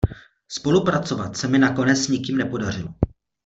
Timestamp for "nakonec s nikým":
1.59-2.37